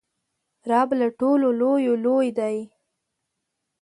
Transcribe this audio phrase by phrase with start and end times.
[0.69, 2.57] رب له ټولو لویو لوی دئ.